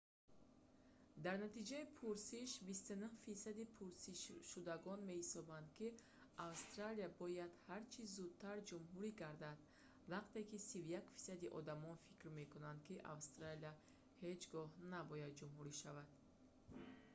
[1.25, 5.87] дар натиҷаи пурсиш 29 фисади пурсидашудагон меҳисобанд ки
[6.49, 9.57] австралия бояд ҳарчӣ зудтар ҷумҳурӣ гардад
[10.13, 13.73] вақте ки 31 фисади одамон фикр мекунанд ки австралия
[14.23, 16.09] ҳеҷ гоҳ набояд ҷумҳурӣ шавад